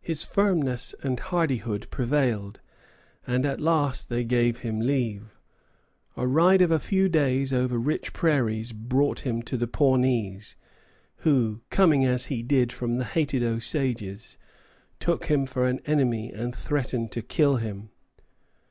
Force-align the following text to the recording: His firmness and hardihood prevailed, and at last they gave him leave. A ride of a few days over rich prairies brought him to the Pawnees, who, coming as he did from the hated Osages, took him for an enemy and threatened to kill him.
His 0.00 0.24
firmness 0.24 0.94
and 1.02 1.20
hardihood 1.20 1.86
prevailed, 1.90 2.62
and 3.26 3.44
at 3.44 3.60
last 3.60 4.08
they 4.08 4.24
gave 4.24 4.60
him 4.60 4.80
leave. 4.80 5.36
A 6.16 6.26
ride 6.26 6.62
of 6.62 6.70
a 6.70 6.78
few 6.78 7.06
days 7.10 7.52
over 7.52 7.76
rich 7.76 8.14
prairies 8.14 8.72
brought 8.72 9.26
him 9.26 9.42
to 9.42 9.58
the 9.58 9.68
Pawnees, 9.68 10.56
who, 11.16 11.60
coming 11.68 12.02
as 12.06 12.28
he 12.28 12.42
did 12.42 12.72
from 12.72 12.94
the 12.94 13.04
hated 13.04 13.42
Osages, 13.42 14.38
took 14.98 15.26
him 15.26 15.44
for 15.44 15.66
an 15.66 15.80
enemy 15.84 16.32
and 16.32 16.56
threatened 16.56 17.12
to 17.12 17.20
kill 17.20 17.56
him. 17.56 17.90